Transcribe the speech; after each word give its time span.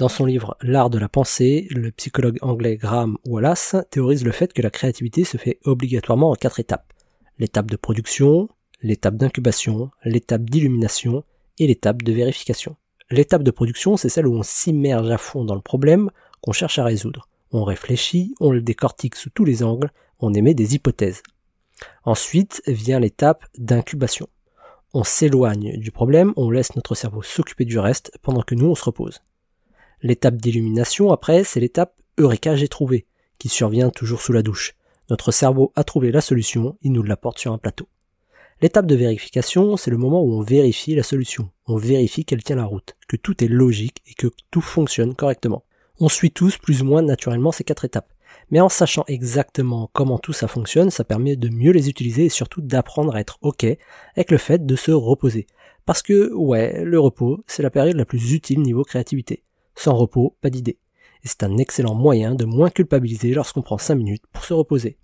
Dans 0.00 0.08
son 0.08 0.24
livre 0.24 0.56
L'art 0.62 0.88
de 0.88 0.98
la 0.98 1.10
pensée, 1.10 1.66
le 1.68 1.90
psychologue 1.90 2.38
anglais 2.40 2.78
Graham 2.78 3.18
Wallace 3.26 3.76
théorise 3.90 4.24
le 4.24 4.32
fait 4.32 4.50
que 4.54 4.62
la 4.62 4.70
créativité 4.70 5.24
se 5.24 5.36
fait 5.36 5.58
obligatoirement 5.66 6.30
en 6.30 6.34
quatre 6.36 6.58
étapes. 6.58 6.94
L'étape 7.38 7.70
de 7.70 7.76
production, 7.76 8.48
l'étape 8.80 9.16
d'incubation, 9.16 9.90
l'étape 10.06 10.48
d'illumination 10.48 11.22
et 11.58 11.66
l'étape 11.66 12.00
de 12.00 12.14
vérification. 12.14 12.76
L'étape 13.10 13.42
de 13.42 13.50
production, 13.50 13.98
c'est 13.98 14.08
celle 14.08 14.26
où 14.26 14.34
on 14.34 14.42
s'immerge 14.42 15.10
à 15.10 15.18
fond 15.18 15.44
dans 15.44 15.54
le 15.54 15.60
problème 15.60 16.10
qu'on 16.40 16.52
cherche 16.52 16.78
à 16.78 16.84
résoudre. 16.84 17.28
On 17.52 17.64
réfléchit, 17.64 18.34
on 18.40 18.52
le 18.52 18.62
décortique 18.62 19.16
sous 19.16 19.28
tous 19.28 19.44
les 19.44 19.62
angles, 19.62 19.92
on 20.18 20.32
émet 20.32 20.54
des 20.54 20.74
hypothèses. 20.74 21.22
Ensuite 22.04 22.62
vient 22.66 23.00
l'étape 23.00 23.44
d'incubation. 23.58 24.30
On 24.94 25.04
s'éloigne 25.04 25.76
du 25.76 25.90
problème, 25.90 26.32
on 26.36 26.48
laisse 26.48 26.74
notre 26.74 26.94
cerveau 26.94 27.20
s'occuper 27.20 27.66
du 27.66 27.78
reste 27.78 28.18
pendant 28.22 28.40
que 28.40 28.54
nous 28.54 28.66
on 28.66 28.74
se 28.74 28.84
repose. 28.84 29.20
L'étape 30.02 30.36
d'illumination 30.36 31.12
après, 31.12 31.44
c'est 31.44 31.60
l'étape 31.60 32.00
Eureka 32.18 32.56
j'ai 32.56 32.68
trouvé, 32.68 33.06
qui 33.38 33.48
survient 33.48 33.90
toujours 33.90 34.22
sous 34.22 34.32
la 34.32 34.42
douche. 34.42 34.74
Notre 35.10 35.30
cerveau 35.30 35.72
a 35.76 35.84
trouvé 35.84 36.10
la 36.10 36.20
solution, 36.20 36.78
il 36.82 36.92
nous 36.92 37.02
l'apporte 37.02 37.38
sur 37.38 37.52
un 37.52 37.58
plateau. 37.58 37.86
L'étape 38.62 38.86
de 38.86 38.94
vérification, 38.94 39.76
c'est 39.76 39.90
le 39.90 39.98
moment 39.98 40.22
où 40.22 40.34
on 40.34 40.42
vérifie 40.42 40.94
la 40.94 41.02
solution. 41.02 41.50
On 41.66 41.76
vérifie 41.76 42.24
qu'elle 42.24 42.42
tient 42.42 42.56
la 42.56 42.64
route, 42.64 42.96
que 43.08 43.16
tout 43.16 43.42
est 43.42 43.48
logique 43.48 44.02
et 44.06 44.14
que 44.14 44.28
tout 44.50 44.60
fonctionne 44.60 45.14
correctement. 45.14 45.64
On 45.98 46.08
suit 46.08 46.30
tous 46.30 46.56
plus 46.56 46.82
ou 46.82 46.84
moins 46.84 47.02
naturellement 47.02 47.52
ces 47.52 47.64
quatre 47.64 47.84
étapes. 47.84 48.12
Mais 48.50 48.60
en 48.60 48.68
sachant 48.68 49.04
exactement 49.06 49.90
comment 49.92 50.18
tout 50.18 50.32
ça 50.32 50.48
fonctionne, 50.48 50.90
ça 50.90 51.04
permet 51.04 51.36
de 51.36 51.48
mieux 51.48 51.72
les 51.72 51.88
utiliser 51.88 52.26
et 52.26 52.30
surtout 52.30 52.60
d'apprendre 52.60 53.14
à 53.14 53.20
être 53.20 53.38
OK 53.42 53.64
avec 54.14 54.30
le 54.30 54.38
fait 54.38 54.64
de 54.64 54.76
se 54.76 54.92
reposer. 54.92 55.46
Parce 55.84 56.02
que, 56.02 56.32
ouais, 56.32 56.84
le 56.84 57.00
repos, 57.00 57.42
c'est 57.46 57.62
la 57.62 57.70
période 57.70 57.96
la 57.96 58.04
plus 58.04 58.32
utile 58.32 58.60
niveau 58.60 58.84
créativité. 58.84 59.42
Sans 59.82 59.94
repos, 59.94 60.36
pas 60.42 60.50
d'idée. 60.50 60.76
Et 61.24 61.28
c'est 61.28 61.42
un 61.42 61.56
excellent 61.56 61.94
moyen 61.94 62.34
de 62.34 62.44
moins 62.44 62.68
culpabiliser 62.68 63.32
lorsqu'on 63.32 63.62
prend 63.62 63.78
5 63.78 63.94
minutes 63.94 64.24
pour 64.30 64.44
se 64.44 64.52
reposer. 64.52 64.98